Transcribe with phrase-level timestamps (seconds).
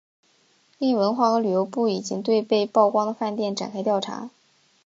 [0.79, 4.31] 另文化和旅游部已经对被曝光的饭店展开调查。